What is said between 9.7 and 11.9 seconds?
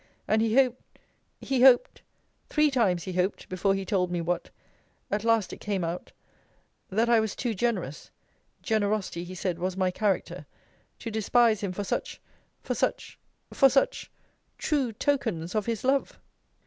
my character) to despise him for